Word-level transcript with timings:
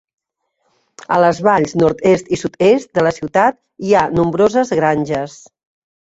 A 1.15 1.17
les 1.23 1.41
valls 1.47 1.75
nord-est 1.81 2.31
i 2.37 2.39
sud-est 2.43 2.89
de 2.99 3.03
la 3.07 3.11
ciutat 3.17 3.59
hi 3.89 3.93
ha 3.99 4.05
nombroses 4.21 4.73
granges. 4.79 5.37